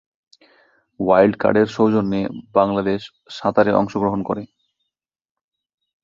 [0.99, 2.21] Wild কার্ডের সৌজন্যে
[2.53, 3.01] বাংলাদেশ
[3.37, 4.43] সাঁতারে অংশগ্রহণ করে।